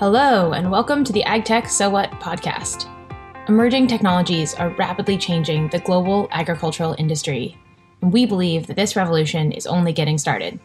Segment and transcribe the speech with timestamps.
[0.00, 2.88] Hello, and welcome to the AgTech So What podcast.
[3.50, 7.58] Emerging technologies are rapidly changing the global agricultural industry,
[8.00, 10.58] and we believe that this revolution is only getting started.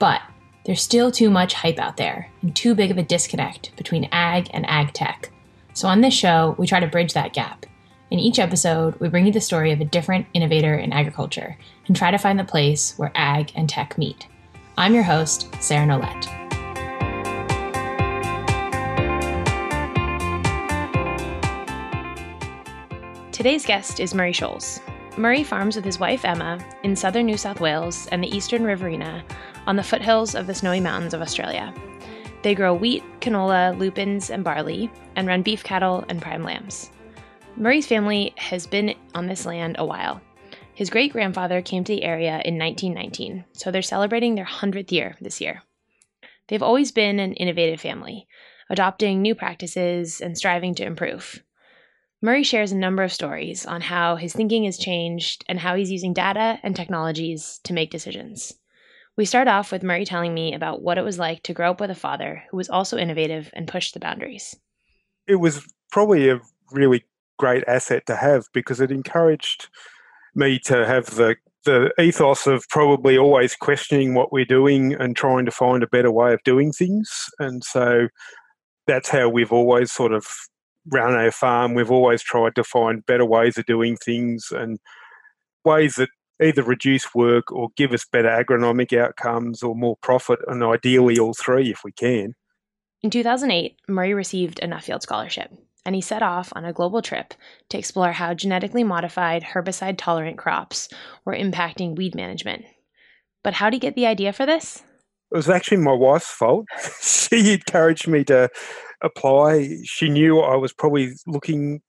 [0.00, 0.20] But
[0.66, 4.50] there's still too much hype out there and too big of a disconnect between ag
[4.52, 5.30] and ag tech.
[5.74, 7.66] So, on this show, we try to bridge that gap.
[8.10, 11.56] In each episode, we bring you the story of a different innovator in agriculture
[11.86, 14.26] and try to find the place where ag and tech meet.
[14.76, 16.41] I'm your host, Sarah Nolet.
[23.42, 24.78] Today's guest is Murray Scholz.
[25.18, 29.24] Murray farms with his wife Emma in southern New South Wales and the eastern Riverina
[29.66, 31.74] on the foothills of the Snowy Mountains of Australia.
[32.44, 36.92] They grow wheat, canola, lupins, and barley, and run beef cattle and prime lambs.
[37.56, 40.20] Murray's family has been on this land a while.
[40.72, 45.16] His great grandfather came to the area in 1919, so they're celebrating their 100th year
[45.20, 45.64] this year.
[46.46, 48.28] They've always been an innovative family,
[48.70, 51.42] adopting new practices and striving to improve.
[52.24, 55.90] Murray shares a number of stories on how his thinking has changed and how he's
[55.90, 58.52] using data and technologies to make decisions.
[59.16, 61.80] We start off with Murray telling me about what it was like to grow up
[61.80, 64.54] with a father who was also innovative and pushed the boundaries.
[65.26, 67.04] It was probably a really
[67.40, 69.68] great asset to have because it encouraged
[70.34, 75.44] me to have the the ethos of probably always questioning what we're doing and trying
[75.44, 77.30] to find a better way of doing things.
[77.38, 78.08] And so
[78.88, 80.26] that's how we've always sort of
[80.90, 84.78] around our farm, we've always tried to find better ways of doing things and
[85.64, 86.08] ways that
[86.42, 91.34] either reduce work or give us better agronomic outcomes or more profit, and ideally all
[91.34, 92.34] three if we can.
[93.02, 95.52] In 2008, Murray received a Nuffield Scholarship,
[95.84, 97.34] and he set off on a global trip
[97.68, 100.88] to explore how genetically modified herbicide tolerant crops
[101.24, 102.64] were impacting weed management.
[103.42, 104.82] But how did he get the idea for this?
[105.32, 106.66] It was actually my wife's fault.
[107.02, 108.48] she encouraged me to
[109.02, 109.78] apply.
[109.84, 111.80] She knew I was probably looking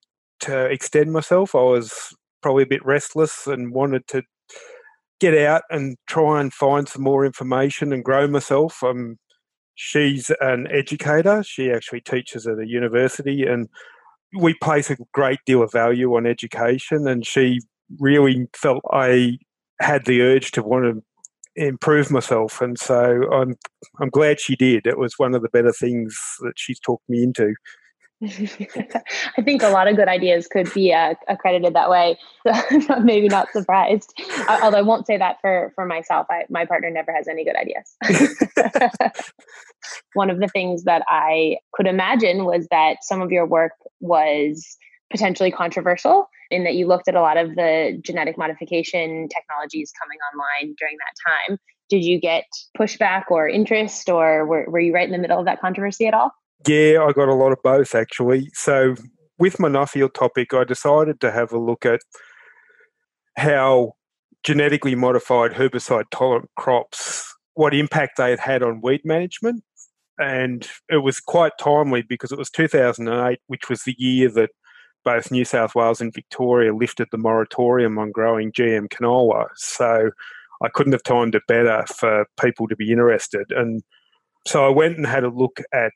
[0.41, 1.56] to extend myself.
[1.56, 4.24] I was probably a bit restless and wanted to
[5.19, 8.84] get out and try and find some more information and grow myself.
[8.84, 9.18] Um,
[9.75, 11.44] she's an educator.
[11.44, 13.69] She actually teaches at a university, and
[14.38, 17.07] we place a great deal of value on education.
[17.07, 17.59] And she
[18.00, 19.38] really felt I
[19.80, 21.03] had the urge to want to
[21.56, 23.56] improve myself, and so I'm
[24.00, 24.88] I'm glad she did.
[24.88, 27.53] It was one of the better things that she's talked me into.
[28.24, 32.18] I think a lot of good ideas could be uh, accredited that way.
[32.88, 34.13] So maybe not surprised.
[34.50, 36.28] Although I won't say that for for myself.
[36.30, 37.96] I, my partner never has any good ideas.
[40.13, 44.78] One of the things that I could imagine was that some of your work was
[45.12, 50.18] potentially controversial in that you looked at a lot of the genetic modification technologies coming
[50.31, 51.58] online during that time.
[51.90, 52.46] Did you get
[52.78, 56.13] pushback or interest, or were, were you right in the middle of that controversy at
[56.13, 56.31] all?
[56.68, 58.50] Yeah, I got a lot of both actually.
[58.53, 58.96] So,
[59.38, 62.00] with my Nuffield topic, I decided to have a look at
[63.36, 63.94] how
[64.44, 69.63] genetically modified herbicide tolerant crops, what impact they had had on weed management.
[70.19, 74.52] And it was quite timely because it was 2008, which was the year that
[75.03, 79.47] both New South Wales and Victoria lifted the moratorium on growing GM canola.
[79.56, 80.12] So
[80.64, 83.52] I couldn't have timed it better for people to be interested.
[83.52, 83.81] And
[84.47, 85.94] so I went and had a look at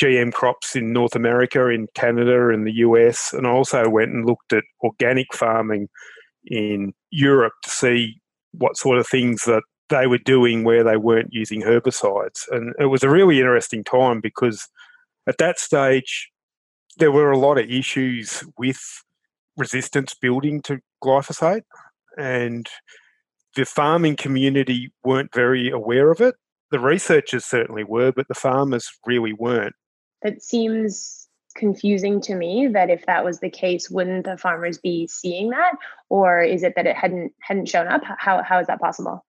[0.00, 4.26] GM crops in North America, in Canada, and the US, and I also went and
[4.26, 5.88] looked at organic farming
[6.44, 8.20] in Europe to see
[8.52, 12.42] what sort of things that they were doing where they weren't using herbicides.
[12.50, 14.68] And it was a really interesting time because
[15.26, 16.30] at that stage,
[16.96, 18.80] there were a lot of issues with
[19.56, 21.62] resistance building to glyphosate,
[22.18, 22.68] and
[23.54, 26.34] the farming community weren't very aware of it.
[26.70, 29.74] The researchers certainly were, but the farmers really weren't.
[30.22, 35.06] It seems confusing to me that if that was the case, wouldn't the farmers be
[35.06, 35.74] seeing that,
[36.08, 38.02] or is it that it hadn't hadn't shown up?
[38.18, 39.24] How how is that possible?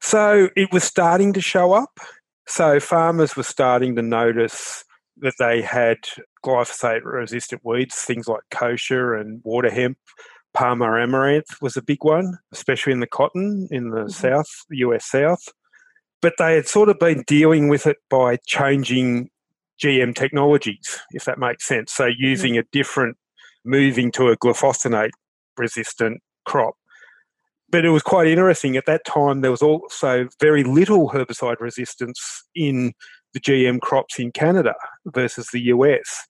[0.00, 1.98] So it was starting to show up.
[2.46, 4.84] So farmers were starting to notice
[5.18, 5.98] that they had
[6.44, 9.98] glyphosate resistant weeds, things like kochia and water hemp.
[10.52, 14.08] Palmer amaranth was a big one, especially in the cotton in the mm-hmm.
[14.08, 15.42] South, the US South.
[16.22, 19.30] But they had sort of been dealing with it by changing
[19.82, 21.92] GM technologies, if that makes sense.
[21.92, 22.60] So using mm-hmm.
[22.60, 23.16] a different,
[23.64, 25.10] moving to a glyphosate
[25.56, 26.74] resistant crop.
[27.70, 28.76] But it was quite interesting.
[28.76, 32.92] At that time, there was also very little herbicide resistance in
[33.32, 34.74] the GM crops in Canada
[35.06, 36.26] versus the US.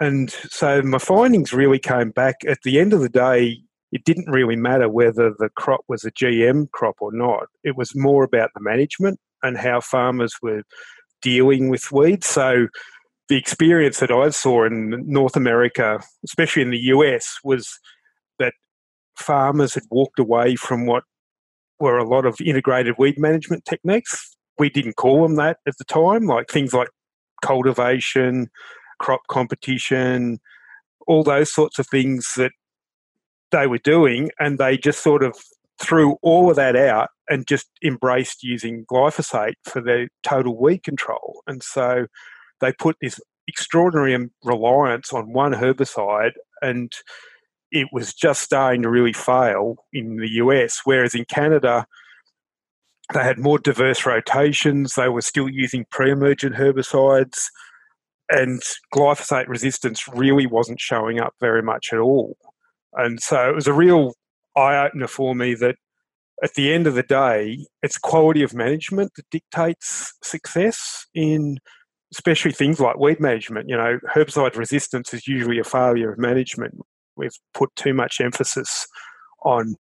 [0.00, 3.60] And so my findings really came back at the end of the day,
[3.92, 7.46] it didn't really matter whether the crop was a GM crop or not.
[7.62, 10.62] It was more about the management and how farmers were
[11.22, 12.26] dealing with weeds.
[12.26, 12.66] So
[13.28, 17.78] the experience that I saw in North America, especially in the US, was
[18.40, 18.52] that
[19.16, 21.04] farmers had walked away from what
[21.78, 24.36] were a lot of integrated weed management techniques.
[24.58, 26.88] We didn't call them that at the time, like things like
[27.42, 28.48] cultivation,
[28.98, 30.38] crop competition,
[31.06, 32.52] all those sorts of things that
[33.50, 35.36] they were doing, and they just sort of
[35.80, 41.42] threw all of that out and just embraced using glyphosate for their total weed control.
[41.46, 42.06] And so
[42.60, 46.32] they put this extraordinary um, reliance on one herbicide
[46.62, 46.92] and
[47.74, 51.86] it was just starting to really fail in the US, whereas in Canada,
[53.12, 54.94] they had more diverse rotations.
[54.94, 57.46] They were still using pre emergent herbicides,
[58.30, 58.62] and
[58.94, 62.36] glyphosate resistance really wasn't showing up very much at all.
[62.94, 64.14] And so it was a real
[64.56, 65.76] eye opener for me that
[66.42, 71.58] at the end of the day, it's quality of management that dictates success in
[72.12, 73.68] especially things like weed management.
[73.68, 76.74] You know, herbicide resistance is usually a failure of management.
[77.16, 78.86] We've put too much emphasis
[79.44, 79.76] on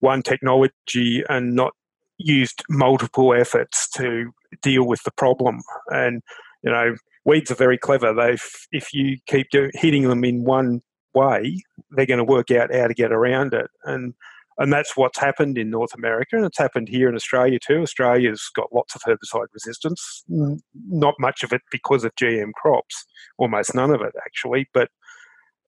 [0.00, 1.72] one technology and not
[2.18, 5.60] used multiple efforts to deal with the problem.
[5.88, 6.22] And,
[6.62, 8.14] you know, weeds are very clever.
[8.14, 8.38] They,
[8.72, 10.80] if you keep do, hitting them in one
[11.12, 13.66] way, they're going to work out how to get around it.
[13.84, 14.14] And
[14.58, 17.82] and that's what's happened in North America, and it's happened here in Australia too.
[17.82, 23.04] Australia's got lots of herbicide resistance, not much of it because of GM crops,
[23.36, 24.66] almost none of it actually.
[24.72, 24.88] But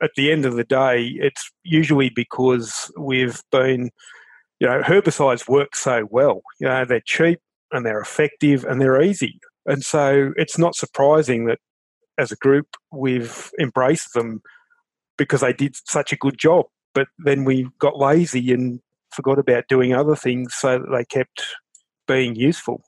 [0.03, 3.91] at the end of the day, it's usually because we've been,
[4.59, 6.41] you know, herbicides work so well.
[6.59, 7.41] You know, they're cheap
[7.73, 9.39] and they're effective and they're easy.
[9.69, 11.59] And so it's not surprising that
[12.19, 14.43] as a group we've embraced them
[15.17, 16.67] because they did such a good job
[16.99, 18.81] but then we got lazy and
[19.13, 21.45] forgot about doing other things so that they kept
[22.09, 22.83] being useful.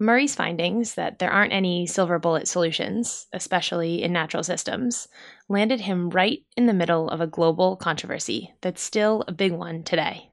[0.00, 5.06] Murray's findings that there aren't any silver bullet solutions, especially in natural systems,
[5.48, 9.84] landed him right in the middle of a global controversy that's still a big one
[9.84, 10.32] today.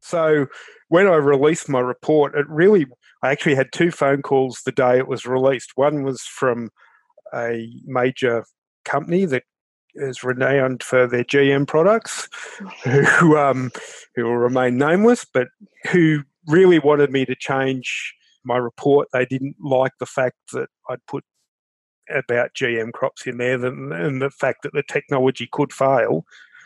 [0.00, 0.46] So,
[0.88, 2.86] when I released my report, it really,
[3.22, 5.72] I actually had two phone calls the day it was released.
[5.74, 6.70] One was from
[7.34, 8.44] a major
[8.84, 9.42] company that
[9.94, 12.28] is renowned for their GM products,
[12.84, 13.70] who um,
[14.14, 15.48] who will remain nameless, but
[15.90, 19.08] who really wanted me to change my report.
[19.12, 21.24] They didn't like the fact that I'd put
[22.10, 26.24] about GM crops in there and the fact that the technology could fail,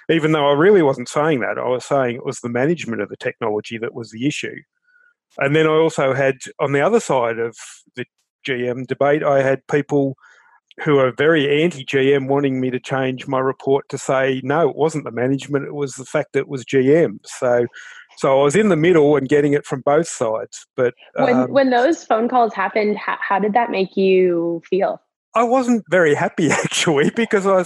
[0.08, 1.58] even though I really wasn't saying that.
[1.58, 4.56] I was saying it was the management of the technology that was the issue.
[5.38, 7.56] And then I also had on the other side of
[7.96, 8.04] the
[8.46, 10.16] GM debate, I had people
[10.84, 14.76] who are very anti GM wanting me to change my report to say no, it
[14.76, 17.18] wasn't the management; it was the fact that it was GM.
[17.24, 17.66] So,
[18.16, 20.66] so I was in the middle and getting it from both sides.
[20.76, 25.00] But when um, when those phone calls happened, how, how did that make you feel?
[25.34, 27.64] I wasn't very happy actually because I,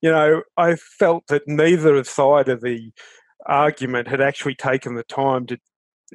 [0.00, 2.90] you know, I felt that neither side of the
[3.46, 5.58] argument had actually taken the time to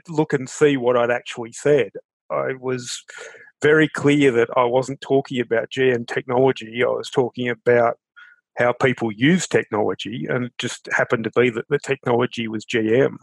[0.07, 1.91] look and see what I'd actually said.
[2.29, 3.03] I was
[3.61, 6.83] very clear that I wasn't talking about GM technology.
[6.83, 7.97] I was talking about
[8.57, 13.17] how people use technology, and it just happened to be that the technology was GM.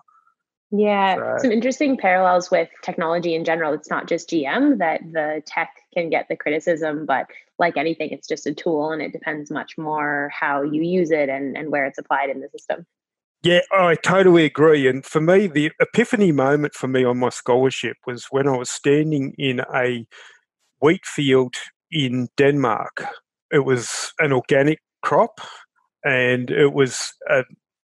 [0.73, 3.73] Yeah, so, some interesting parallels with technology in general.
[3.75, 7.27] It's not just GM that the tech can get the criticism, but
[7.59, 11.29] like anything, it's just a tool and it depends much more how you use it
[11.29, 12.87] and, and where it's applied in the system.
[13.43, 14.87] Yeah, I totally agree.
[14.87, 18.69] And for me, the epiphany moment for me on my scholarship was when I was
[18.69, 20.07] standing in a
[20.81, 21.55] wheat field
[21.91, 23.05] in Denmark.
[23.53, 25.41] It was an organic crop
[26.05, 27.45] and it was a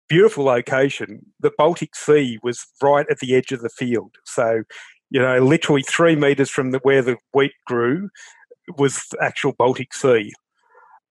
[0.09, 1.27] beautiful location.
[1.41, 4.17] The Baltic Sea was right at the edge of the field.
[4.25, 4.65] So,
[5.11, 8.11] you know, literally three meters from the, where the wheat grew
[8.79, 10.33] was the actual Baltic Sea.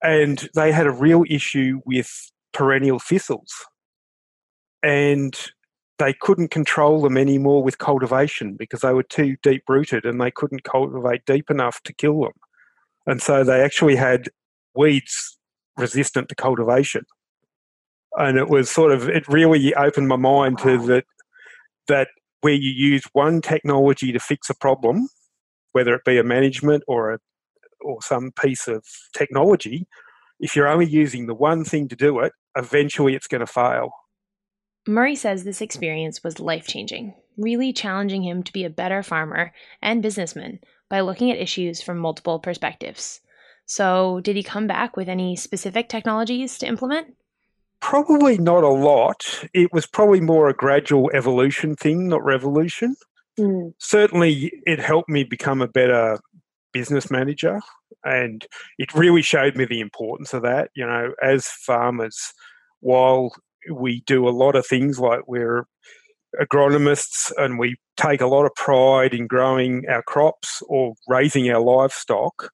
[0.04, 2.12] And they had a real issue with
[2.54, 3.54] perennial thistles
[4.84, 5.34] and
[5.98, 10.32] they couldn't control them anymore with cultivation because they were too deep rooted and they
[10.32, 12.34] couldn't cultivate deep enough to kill them.
[13.06, 14.30] And so they actually had
[14.76, 15.38] weeds
[15.78, 17.06] resistant to cultivation.
[18.16, 21.06] And it was sort of, it really opened my mind to that,
[21.88, 22.10] that
[22.42, 25.08] where you use one technology to fix a problem,
[25.72, 27.20] whether it be a management or a,
[27.82, 28.84] or some piece of
[29.16, 29.88] technology,
[30.40, 33.92] if you're only using the one thing to do it, eventually it's going to fail.
[34.88, 39.54] Murray says this experience was life changing, really challenging him to be a better farmer
[39.82, 40.60] and businessman
[40.90, 43.22] by looking at issues from multiple perspectives.
[43.66, 47.16] So, did he come back with any specific technologies to implement?
[47.80, 49.48] Probably not a lot.
[49.54, 52.96] It was probably more a gradual evolution thing, not revolution.
[53.40, 53.74] Mm.
[53.78, 56.20] Certainly, it helped me become a better
[56.74, 57.62] business manager.
[58.04, 58.46] And
[58.78, 60.72] it really showed me the importance of that.
[60.76, 62.34] You know, as farmers,
[62.82, 63.34] while
[63.72, 65.66] we do a lot of things like we're
[66.40, 71.62] agronomists and we take a lot of pride in growing our crops or raising our
[71.62, 72.50] livestock,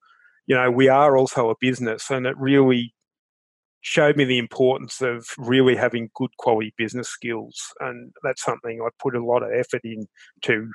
[0.47, 2.93] you know, we are also a business and it really
[3.81, 7.55] showed me the importance of really having good quality business skills.
[7.79, 10.71] And that's something I put a lot of effort into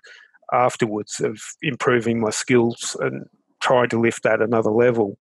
[0.53, 3.27] afterwards of improving my skills and
[3.61, 5.19] trying to lift that another level.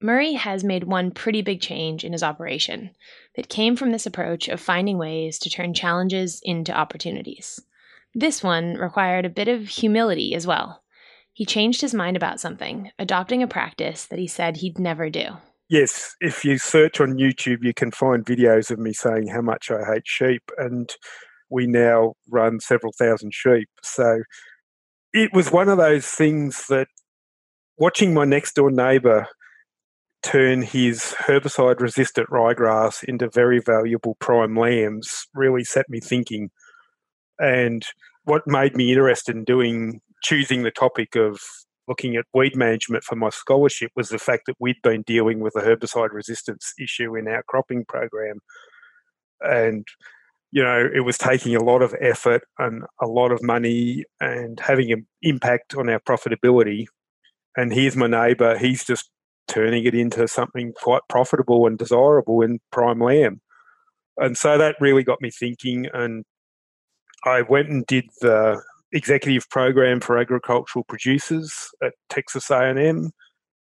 [0.00, 2.90] Murray has made one pretty big change in his operation
[3.34, 7.60] that came from this approach of finding ways to turn challenges into opportunities.
[8.14, 10.82] This one required a bit of humility as well.
[11.32, 15.36] He changed his mind about something, adopting a practice that he said he'd never do.
[15.68, 19.70] Yes, if you search on YouTube, you can find videos of me saying how much
[19.70, 20.88] I hate sheep, and
[21.50, 23.68] we now run several thousand sheep.
[23.82, 24.22] So
[25.12, 26.88] it was one of those things that
[27.78, 29.26] watching my next door neighbour
[30.26, 36.50] turn his herbicide resistant ryegrass into very valuable prime lambs really set me thinking.
[37.38, 37.86] And
[38.24, 41.38] what made me interested in doing choosing the topic of
[41.86, 45.54] looking at weed management for my scholarship was the fact that we'd been dealing with
[45.54, 48.40] a herbicide resistance issue in our cropping program.
[49.40, 49.86] And,
[50.50, 54.58] you know, it was taking a lot of effort and a lot of money and
[54.58, 56.86] having an impact on our profitability.
[57.56, 59.08] And here's my neighbour, he's just
[59.48, 63.40] turning it into something quite profitable and desirable in prime lamb.
[64.16, 65.86] And so that really got me thinking.
[65.92, 66.24] And
[67.24, 68.62] I went and did the
[68.92, 73.10] executive program for agricultural producers at Texas A&M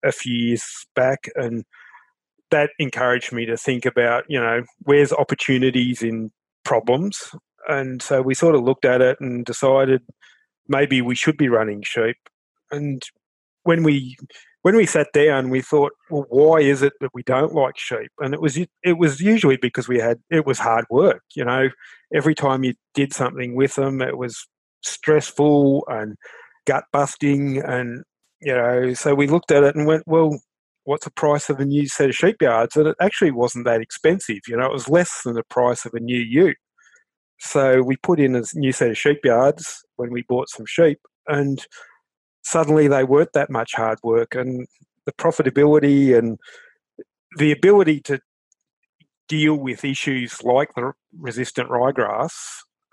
[0.03, 1.63] a few years back, and
[2.51, 6.29] that encouraged me to think about, you know, where's opportunities in
[6.65, 7.33] problems.
[7.67, 10.01] And so we sort of looked at it and decided
[10.67, 12.17] maybe we should be running sheep.
[12.69, 13.01] And
[13.63, 14.17] when we
[14.63, 18.09] when we sat down, we thought, well, why is it that we don't like sheep?
[18.19, 21.21] And it was it was usually because we had it was hard work.
[21.35, 21.69] You know,
[22.13, 24.47] every time you did something with them, it was
[24.81, 26.15] stressful and
[26.65, 28.03] gut busting, and
[28.41, 30.39] you know, so we looked at it and went, well,
[30.85, 32.77] what's the price of a new set of sheep yards?
[32.77, 34.39] And it actually wasn't that expensive.
[34.47, 36.57] You know, it was less than the price of a new ute.
[37.39, 40.99] So we put in a new set of sheep yards when we bought some sheep,
[41.27, 41.65] and
[42.43, 44.67] suddenly they weren't that much hard work and
[45.05, 46.37] the profitability and
[47.37, 48.19] the ability to
[49.27, 52.33] deal with issues like the resistant ryegrass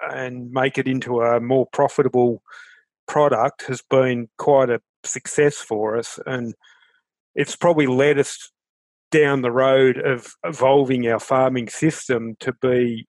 [0.01, 2.43] and make it into a more profitable
[3.07, 6.55] product has been quite a success for us and
[7.35, 8.51] it's probably led us
[9.11, 13.07] down the road of evolving our farming system to be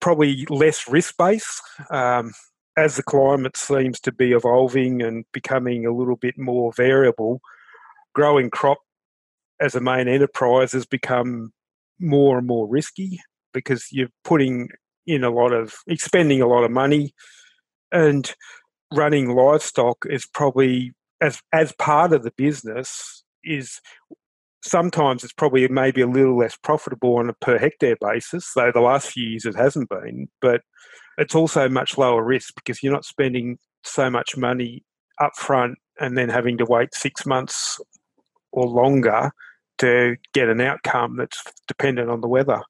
[0.00, 2.32] probably less risk based um,
[2.76, 7.40] as the climate seems to be evolving and becoming a little bit more variable,
[8.14, 8.78] growing crop
[9.60, 11.52] as a main enterprise has become
[12.00, 13.20] more and more risky
[13.52, 14.68] because you're putting
[15.06, 17.12] in a lot of expending a lot of money
[17.90, 18.34] and
[18.92, 23.80] running livestock is probably as as part of the business is
[24.64, 28.80] sometimes it's probably maybe a little less profitable on a per hectare basis though the
[28.80, 30.62] last few years it hasn't been but
[31.18, 34.84] it's also much lower risk because you're not spending so much money
[35.20, 37.80] up front and then having to wait six months
[38.52, 39.30] or longer
[39.78, 42.60] to get an outcome that's dependent on the weather.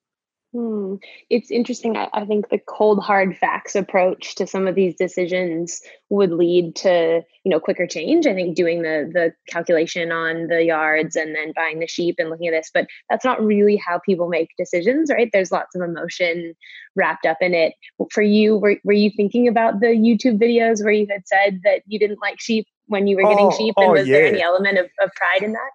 [0.52, 0.96] Hmm.
[1.30, 1.96] It's interesting.
[1.96, 5.80] I, I, think the cold hard facts approach to some of these decisions
[6.10, 8.26] would lead to you know quicker change.
[8.26, 12.28] I think doing the the calculation on the yards and then buying the sheep and
[12.28, 15.30] looking at this, but that's not really how people make decisions, right?
[15.32, 16.52] There's lots of emotion
[16.96, 17.72] wrapped up in it.
[18.10, 21.80] For you, were were you thinking about the YouTube videos where you had said that
[21.86, 24.18] you didn't like sheep when you were getting oh, sheep and oh, was yeah.
[24.18, 25.70] there any element of, of pride in that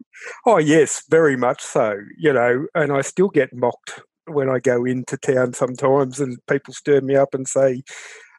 [0.46, 4.86] oh yes very much so you know and i still get mocked when I go
[4.86, 7.84] into town sometimes, and people stir me up and say,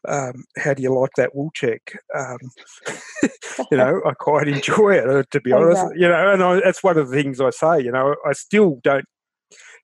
[0.07, 1.81] um, "How do you like that wool check?"
[2.15, 2.37] Um,
[3.71, 5.85] you know, I quite enjoy it, uh, to be honest.
[5.95, 7.81] You know, and I, that's one of the things I say.
[7.81, 9.05] You know, I still don't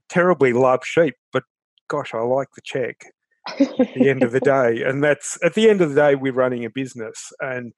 [0.09, 1.43] terribly love sheep, but
[1.89, 3.05] gosh, I like the check.
[3.59, 6.33] at the end of the day, and that's at the end of the day, we're
[6.33, 7.73] running a business, and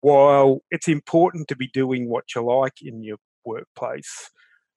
[0.00, 4.30] while it's important to be doing what you like in your workplace,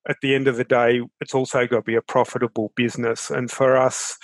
[0.08, 3.30] at the end of the day, it's also got to be a profitable business.
[3.30, 4.16] And for us,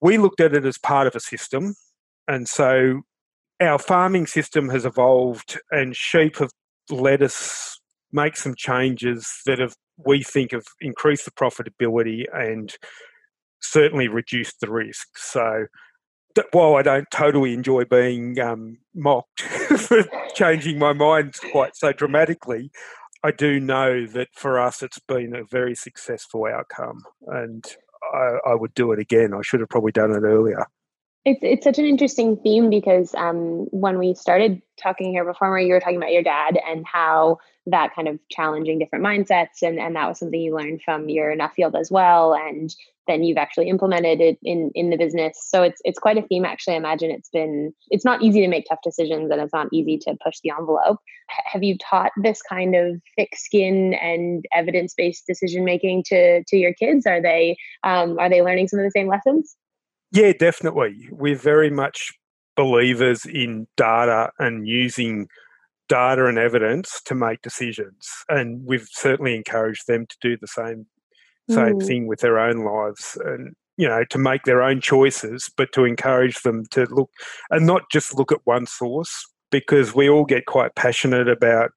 [0.00, 1.74] we looked at it as part of a system.
[2.28, 3.02] And so
[3.60, 6.50] our farming system has evolved, and sheep have
[6.90, 7.78] let us
[8.12, 12.74] make some changes that have, we think, have increased the profitability and
[13.60, 15.08] certainly reduced the risk.
[15.16, 15.66] So
[16.52, 19.42] while I don't totally enjoy being um, mocked
[19.78, 20.04] for
[20.34, 22.70] changing my mind quite so dramatically,
[23.24, 27.64] I do know that for us it's been a very successful outcome, and
[28.12, 29.32] I, I would do it again.
[29.32, 30.66] I should have probably done it earlier.
[31.24, 35.72] It's it's such an interesting theme because um, when we started talking here before, you
[35.72, 39.96] were talking about your dad and how that kind of challenging different mindsets, and and
[39.96, 42.74] that was something you learned from your Nuffield as well, and
[43.06, 45.38] then you've actually implemented it in in the business.
[45.48, 46.44] So it's it's quite a theme.
[46.44, 49.68] Actually, I imagine it's been it's not easy to make tough decisions, and it's not
[49.72, 50.98] easy to push the envelope.
[51.30, 56.42] H- have you taught this kind of thick skin and evidence based decision making to
[56.44, 57.06] to your kids?
[57.06, 59.56] Are they um, are they learning some of the same lessons?
[60.12, 61.08] Yeah, definitely.
[61.10, 62.12] We're very much
[62.56, 65.26] believers in data and using
[65.88, 68.08] data and evidence to make decisions.
[68.28, 70.86] And we've certainly encouraged them to do the same
[71.48, 71.86] same mm.
[71.86, 75.84] thing with their own lives and you know to make their own choices but to
[75.84, 77.10] encourage them to look
[77.50, 81.70] and not just look at one source because we all get quite passionate about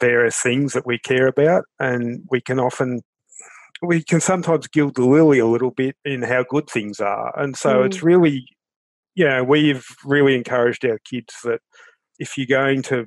[0.00, 3.00] various things that we care about and we can often
[3.82, 7.38] we can sometimes gild the lily a little bit in how good things are.
[7.38, 7.86] And so mm.
[7.86, 8.46] it's really,
[9.14, 11.60] you know, we've really encouraged our kids that
[12.18, 13.06] if you're going to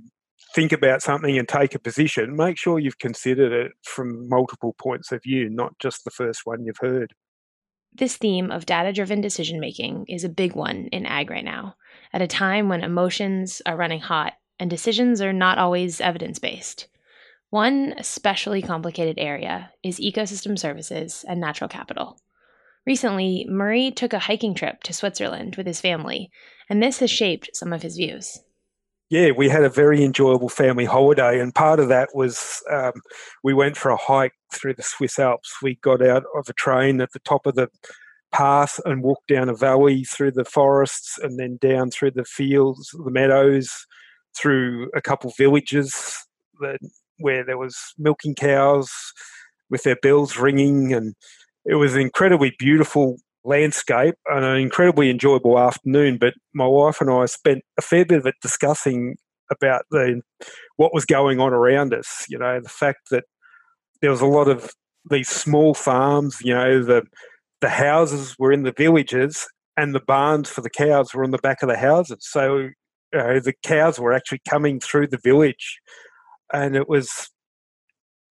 [0.57, 5.11] think about something and take a position, make sure you've considered it from multiple points
[5.11, 7.13] of view, not just the first one you've heard.
[7.93, 11.75] This theme of data driven decision making is a big one in ag right now,
[12.11, 16.87] at a time when emotions are running hot and decisions are not always evidence based.
[17.51, 22.19] One especially complicated area is ecosystem services and natural capital.
[22.83, 26.31] Recently, Murray took a hiking trip to Switzerland with his family,
[26.67, 28.39] and this has shaped some of his views.
[29.09, 32.91] Yeah, we had a very enjoyable family holiday, and part of that was um,
[33.41, 35.55] we went for a hike through the Swiss Alps.
[35.61, 37.69] We got out of a train at the top of the
[38.33, 42.89] path and walked down a valley through the forests and then down through the fields,
[43.05, 43.69] the meadows,
[44.37, 45.93] through a couple villages
[46.59, 46.79] that
[47.19, 48.91] where there was milking cows
[49.69, 51.15] with their bells ringing, and
[51.65, 56.17] it was an incredibly beautiful landscape and an incredibly enjoyable afternoon.
[56.17, 59.15] But my wife and I spent a fair bit of it discussing
[59.51, 60.21] about the
[60.75, 62.25] what was going on around us.
[62.29, 63.23] You know, the fact that
[64.01, 64.71] there was a lot of
[65.09, 66.37] these small farms.
[66.41, 67.03] You know, the
[67.61, 71.37] the houses were in the villages, and the barns for the cows were on the
[71.39, 72.19] back of the houses.
[72.21, 75.79] So you know, the cows were actually coming through the village
[76.53, 77.29] and it was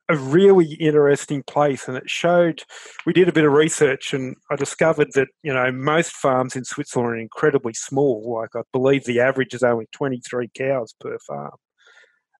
[0.08, 2.62] a really interesting place and it showed
[3.06, 6.64] we did a bit of research and i discovered that you know most farms in
[6.64, 8.38] switzerland are incredibly small.
[8.40, 11.56] Like i believe the average is only 23 cows per farm.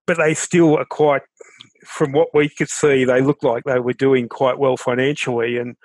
[0.07, 1.23] But they still are quite
[1.85, 5.77] from what we could see they look like they were doing quite well financially and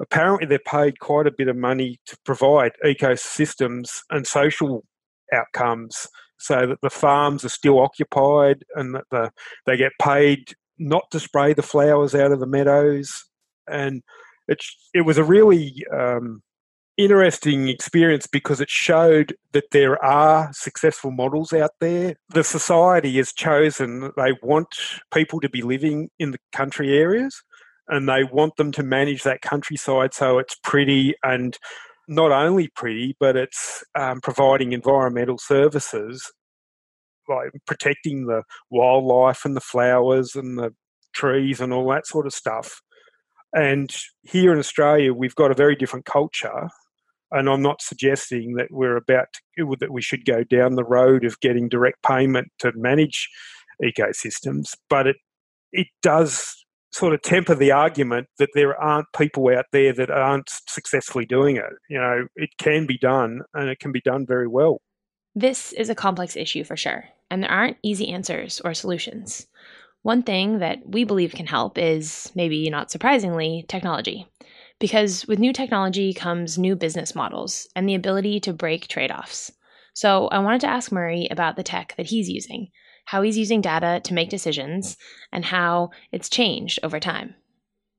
[0.00, 4.84] apparently they're paid quite a bit of money to provide ecosystems and social
[5.32, 6.06] outcomes
[6.38, 9.30] so that the farms are still occupied and that the,
[9.66, 13.24] they get paid not to spray the flowers out of the meadows.
[13.68, 14.02] And
[14.48, 16.42] it, it was a really um,
[16.96, 22.16] interesting experience because it showed that there are successful models out there.
[22.30, 24.68] The society has chosen they want
[25.12, 27.42] people to be living in the country areas
[27.88, 31.58] and they want them to manage that countryside so it's pretty and
[32.06, 36.30] not only pretty, but it's um, providing environmental services
[37.28, 40.74] like protecting the wildlife and the flowers and the
[41.14, 42.80] trees and all that sort of stuff.
[43.52, 46.68] And here in Australia, we've got a very different culture.
[47.30, 51.24] And I'm not suggesting that we're about to, that we should go down the road
[51.24, 53.28] of getting direct payment to manage
[53.82, 55.16] ecosystems, but it
[55.72, 60.48] it does sort of temper the argument that there aren't people out there that aren't
[60.68, 61.72] successfully doing it.
[61.90, 64.80] You know, it can be done and it can be done very well.
[65.34, 69.46] This is a complex issue for sure, and there aren't easy answers or solutions.
[70.02, 74.26] One thing that we believe can help is, maybe not surprisingly, technology.
[74.78, 79.50] Because with new technology comes new business models and the ability to break trade offs.
[79.92, 82.70] So I wanted to ask Murray about the tech that he's using
[83.06, 84.96] how he's using data to make decisions,
[85.32, 87.34] and how it's changed over time.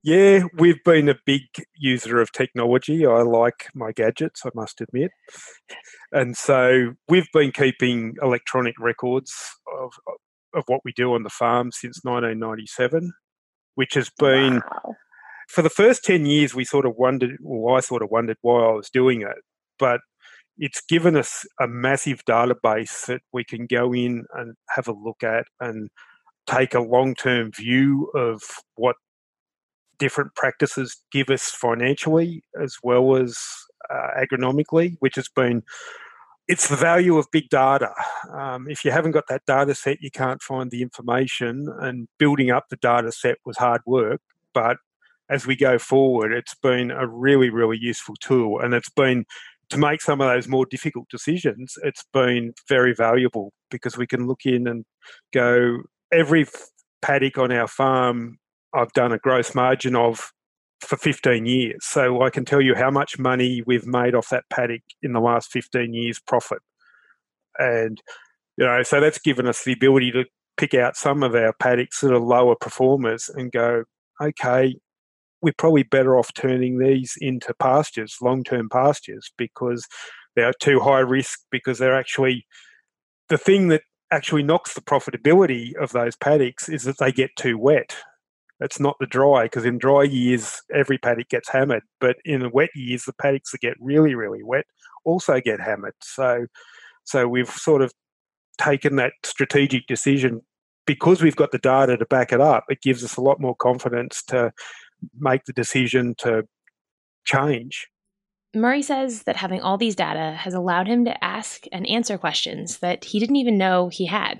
[0.06, 1.42] Yeah, we've been a big
[1.76, 3.04] user of technology.
[3.04, 5.10] I like my gadgets, I must admit.
[6.12, 9.34] And so we've been keeping electronic records
[9.82, 9.90] of,
[10.54, 13.14] of what we do on the farm since 1997,
[13.74, 14.94] which has been, wow.
[15.48, 18.60] for the first 10 years, we sort of wondered, well, I sort of wondered why
[18.60, 19.42] I was doing it.
[19.76, 20.02] But
[20.56, 25.24] it's given us a massive database that we can go in and have a look
[25.24, 25.88] at and
[26.46, 28.40] take a long term view of
[28.76, 28.94] what
[29.98, 33.38] different practices give us financially as well as
[33.90, 35.62] uh, agronomically, which has been
[36.48, 37.92] it's the value of big data.
[38.32, 42.50] Um, if you haven't got that data set, you can't find the information, and building
[42.50, 44.20] up the data set was hard work.
[44.54, 44.76] But
[45.28, 49.24] as we go forward, it's been a really, really useful tool, and it's been
[49.70, 51.74] to make some of those more difficult decisions.
[51.82, 54.84] It's been very valuable because we can look in and
[55.32, 55.78] go
[56.12, 56.46] every
[57.02, 58.38] paddock on our farm.
[58.76, 60.32] I've done a gross margin of
[60.80, 61.78] for 15 years.
[61.80, 65.20] So I can tell you how much money we've made off that paddock in the
[65.20, 66.58] last 15 years profit.
[67.58, 68.00] And,
[68.56, 70.24] you know, so that's given us the ability to
[70.56, 73.84] pick out some of our paddocks that are lower performers and go,
[74.20, 74.76] okay,
[75.42, 79.86] we're probably better off turning these into pastures, long term pastures, because
[80.34, 82.46] they're too high risk, because they're actually
[83.28, 87.58] the thing that actually knocks the profitability of those paddocks is that they get too
[87.58, 87.96] wet.
[88.60, 92.48] It's not the dry because in dry years every paddock gets hammered, but in the
[92.48, 94.64] wet years the paddocks that get really really wet
[95.04, 95.94] also get hammered.
[96.00, 96.46] So
[97.04, 97.92] so we've sort of
[98.58, 100.40] taken that strategic decision
[100.86, 102.64] because we've got the data to back it up.
[102.68, 104.52] It gives us a lot more confidence to
[105.18, 106.44] make the decision to
[107.24, 107.88] change.
[108.54, 112.78] Murray says that having all these data has allowed him to ask and answer questions
[112.78, 114.38] that he didn't even know he had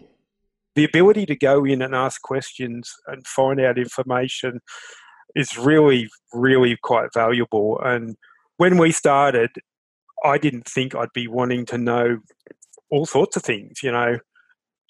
[0.76, 4.60] the ability to go in and ask questions and find out information
[5.34, 7.80] is really, really quite valuable.
[7.82, 8.16] And
[8.58, 9.50] when we started,
[10.24, 12.18] I didn't think I'd be wanting to know
[12.90, 13.82] all sorts of things.
[13.82, 14.18] You know,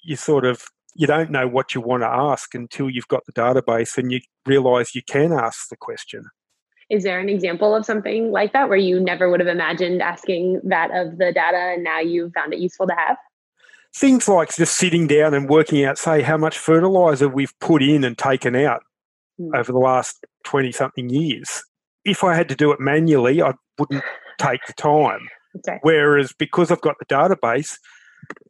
[0.03, 3.33] you sort of you don't know what you want to ask until you've got the
[3.33, 6.25] database and you realize you can ask the question.
[6.88, 10.61] Is there an example of something like that where you never would have imagined asking
[10.64, 13.16] that of the data and now you've found it useful to have?
[13.97, 18.05] Things like just sitting down and working out, say, how much fertilizer we've put in
[18.05, 18.83] and taken out
[19.41, 19.57] mm.
[19.57, 21.63] over the last 20 something years.
[22.05, 24.05] If I had to do it manually, I wouldn't
[24.39, 25.27] take the time.
[25.59, 25.79] Okay.
[25.83, 27.79] Whereas because I've got the database,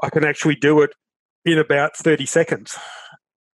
[0.03, 0.91] I can actually do it
[1.45, 2.77] in about 30 seconds.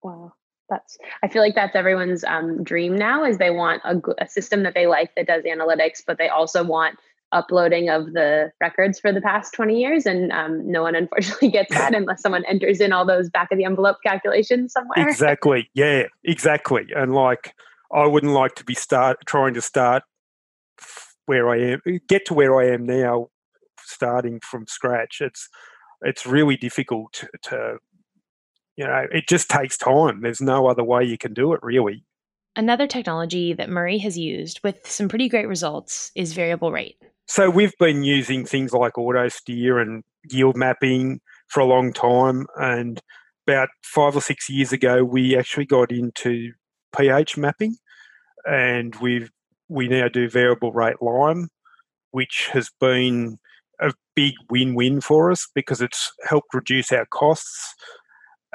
[0.02, 0.32] Wow.
[0.70, 4.62] That's, I feel like that's everyone's um, dream now is they want a, a system
[4.62, 6.98] that they like that does analytics, but they also want
[7.32, 11.74] uploading of the records for the past 20 years and um, no one unfortunately gets
[11.74, 15.08] that unless someone enters in all those back of the envelope calculations somewhere.
[15.08, 15.70] Exactly.
[15.74, 16.86] Yeah exactly.
[16.94, 17.54] And like
[17.94, 20.02] i wouldn't like to be start trying to start
[21.26, 23.28] where i am get to where i am now
[23.84, 25.20] starting from scratch.
[25.20, 25.48] It's
[26.00, 27.76] it's really difficult to
[28.76, 30.22] you know it just takes time.
[30.22, 32.04] There's no other way you can do it really.
[32.54, 36.96] Another technology that Murray has used with some pretty great results is variable rate.
[37.34, 42.46] So we've been using things like auto steer and yield mapping for a long time.
[42.56, 43.00] And
[43.46, 46.52] about five or six years ago, we actually got into
[46.94, 47.76] pH mapping,
[48.44, 49.30] and we
[49.70, 51.48] we now do variable rate lime,
[52.10, 53.38] which has been
[53.80, 57.74] a big win-win for us because it's helped reduce our costs,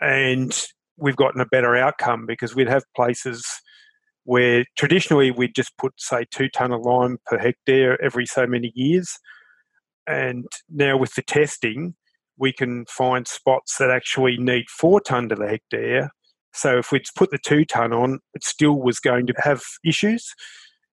[0.01, 3.43] and we've gotten a better outcome because we'd have places
[4.27, 8.73] where traditionally we'd just put, say, two tonne of lime per hectare every so many
[8.75, 9.17] years.
[10.05, 11.95] And now with the testing,
[12.37, 16.11] we can find spots that actually need four tonne to the hectare.
[16.51, 20.29] So if we'd put the two tonne on, it still was going to have issues.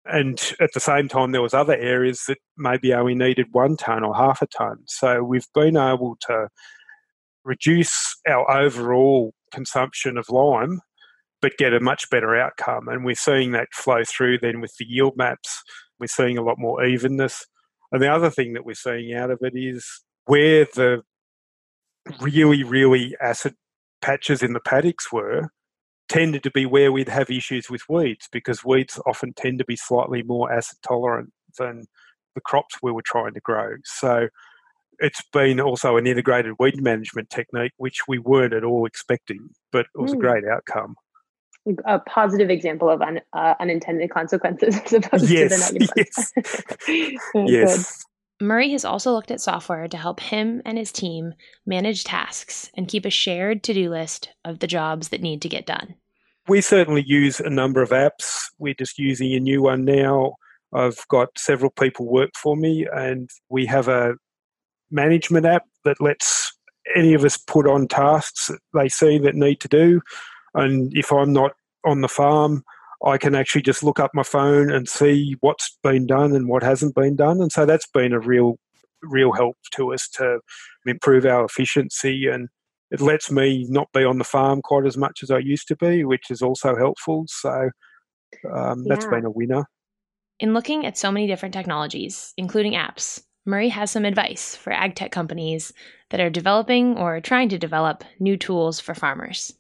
[0.05, 4.03] And at the same time, there was other areas that maybe only needed one tonne
[4.03, 4.83] or half a tonne.
[4.85, 6.49] So we've been able to
[7.43, 10.81] reduce our overall consumption of lime
[11.43, 12.88] but get a much better outcome.
[12.88, 15.62] And we're seeing that flow through then with the yield maps.
[15.99, 17.45] We're seeing a lot more evenness.
[17.91, 19.86] And the other thing that we're seeing out of it is
[20.25, 21.01] where the
[22.21, 23.56] really, really acid
[24.01, 25.49] patches in the paddocks were,
[26.08, 29.75] tended to be where we'd have issues with weeds because weeds often tend to be
[29.75, 31.84] slightly more acid tolerant than
[32.36, 33.75] the crops we were trying to grow.
[33.84, 34.29] So
[34.99, 39.88] it's been also an integrated weed management technique, which we weren't at all expecting, but
[39.93, 40.13] it was mm.
[40.13, 40.21] a hmm.
[40.21, 40.95] great outcome
[41.86, 46.78] a positive example of un, uh, unintended consequences as opposed yes, to the negative.
[46.88, 47.19] Yes.
[47.36, 48.06] yes.
[48.41, 51.34] Murray has also looked at software to help him and his team
[51.65, 55.49] manage tasks and keep a shared to do list of the jobs that need to
[55.49, 55.95] get done.
[56.49, 58.36] We certainly use a number of apps.
[58.58, 60.34] We're just using a new one now.
[60.73, 64.15] I've got several people work for me, and we have a
[64.91, 66.52] management app that lets
[66.95, 70.02] any of us put on tasks that they see that need to do.
[70.53, 71.53] And if I'm not
[71.85, 72.63] on the farm,
[73.05, 76.63] I can actually just look up my phone and see what's been done and what
[76.63, 77.41] hasn't been done.
[77.41, 78.57] And so that's been a real,
[79.01, 80.39] real help to us to
[80.85, 82.27] improve our efficiency.
[82.27, 82.47] And
[82.91, 85.75] it lets me not be on the farm quite as much as I used to
[85.75, 87.25] be, which is also helpful.
[87.27, 87.69] So
[88.53, 89.11] um, that's yeah.
[89.11, 89.65] been a winner.
[90.39, 94.95] In looking at so many different technologies, including apps, Murray has some advice for ag
[94.95, 95.73] tech companies
[96.09, 99.53] that are developing or trying to develop new tools for farmers.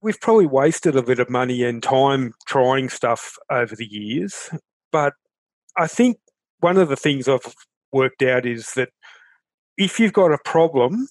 [0.00, 4.50] We've probably wasted a bit of money and time trying stuff over the years,
[4.92, 5.14] but
[5.76, 6.18] I think
[6.60, 7.54] one of the things I've
[7.92, 8.90] worked out is that
[9.76, 11.08] if you've got a problem,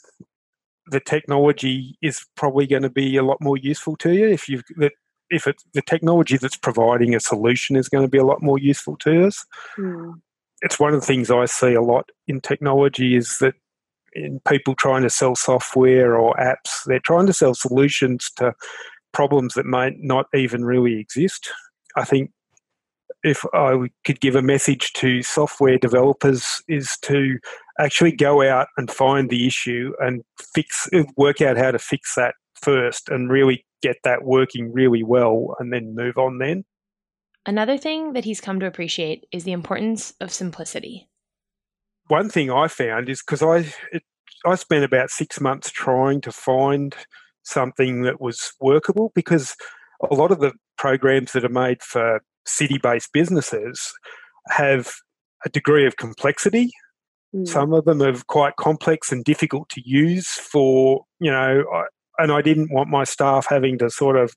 [0.88, 4.28] the technology is probably going to be a lot more useful to you.
[4.28, 4.94] If you've that
[5.30, 8.58] if it's the technology that's providing a solution is going to be a lot more
[8.58, 9.46] useful to us.
[9.78, 10.22] Mm
[10.62, 13.54] it's one of the things I see a lot in technology is that
[14.18, 18.54] in people trying to sell software or apps, they're trying to sell solutions to
[19.14, 21.52] problems that may not even really exist.
[21.96, 22.32] I think
[23.24, 23.76] if I
[24.06, 27.38] could give a message to software developers is to
[27.80, 32.36] actually go out and find the issue and fix work out how to fix that
[32.62, 36.64] first and really get that working really well and then move on then.
[37.46, 41.08] Another thing that he's come to appreciate is the importance of simplicity.
[42.08, 44.04] One thing I found is because I it,
[44.46, 46.96] I spent about six months trying to find
[47.44, 49.56] something that was workable because
[50.10, 53.94] a lot of the programs that are made for city-based businesses
[54.50, 54.92] have
[55.46, 56.72] a degree of complexity.
[57.36, 57.48] Mm.
[57.48, 61.64] Some of them are quite complex and difficult to use for you know,
[62.18, 64.34] and I didn't want my staff having to sort of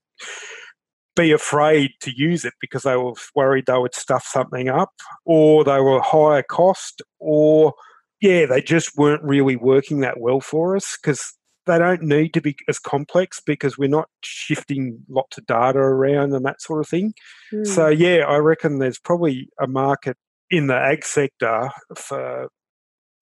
[1.20, 4.92] be afraid to use it because they were worried they would stuff something up
[5.24, 7.74] or they were higher cost or
[8.20, 11.34] yeah they just weren't really working that well for us because
[11.66, 16.32] they don't need to be as complex because we're not shifting lots of data around
[16.32, 17.12] and that sort of thing
[17.52, 17.66] mm.
[17.66, 20.16] so yeah i reckon there's probably a market
[20.50, 22.48] in the ag sector for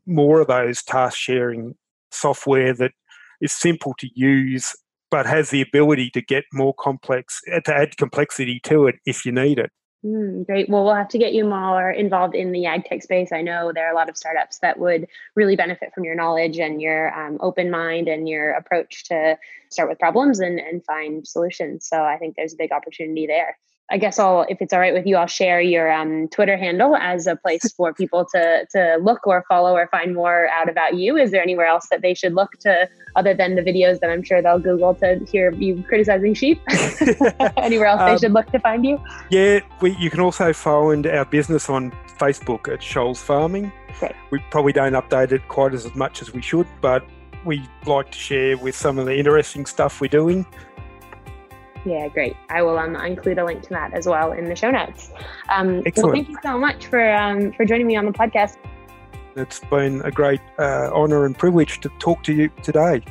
[0.07, 1.75] more of those task sharing
[2.11, 2.93] software that
[3.41, 4.75] is simple to use
[5.11, 9.33] but has the ability to get more complex, to add complexity to it if you
[9.33, 9.71] need it.
[10.05, 10.68] Mm, great.
[10.68, 13.33] Well, we'll have to get you more involved in the ag tech space.
[13.33, 16.59] I know there are a lot of startups that would really benefit from your knowledge
[16.59, 19.37] and your um, open mind and your approach to
[19.71, 21.88] start with problems and, and find solutions.
[21.88, 23.59] So I think there's a big opportunity there.
[23.90, 26.94] I guess I'll, if it's all right with you, I'll share your um, Twitter handle
[26.94, 30.96] as a place for people to to look or follow or find more out about
[30.96, 31.16] you.
[31.16, 34.22] Is there anywhere else that they should look to other than the videos that I'm
[34.22, 36.61] sure they'll Google to hear you criticizing sheep?
[37.57, 39.03] anywhere else um, they should look to find you?
[39.31, 43.72] Yeah, we, you can also find our business on Facebook at Scholz Farming.
[44.31, 47.05] We probably don't update it quite as much as we should, but
[47.44, 50.46] we like to share with some of the interesting stuff we're doing.
[51.85, 52.37] Yeah, great.
[52.51, 55.11] I will um, include a link to that as well in the show notes.
[55.49, 55.97] Um, Excellent.
[55.97, 58.57] Well, thank you so much for um, for joining me on the podcast.
[59.37, 63.03] It's been a great uh, honour and privilege to talk to you today.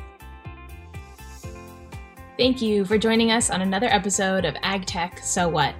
[2.37, 5.73] Thank you for joining us on another episode of AgTech So What.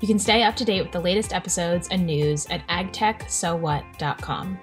[0.00, 4.58] You can stay up to date with the latest episodes and news at agtechsowhat.com.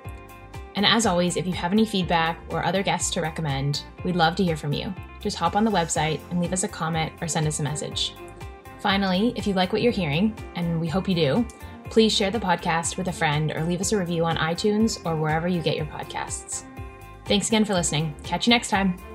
[0.75, 4.35] And as always, if you have any feedback or other guests to recommend, we'd love
[4.35, 4.93] to hear from you
[5.25, 8.13] just hop on the website and leave us a comment or send us a message.
[8.79, 11.45] Finally, if you like what you're hearing, and we hope you do,
[11.89, 15.15] please share the podcast with a friend or leave us a review on iTunes or
[15.15, 16.63] wherever you get your podcasts.
[17.25, 18.13] Thanks again for listening.
[18.23, 19.14] Catch you next time.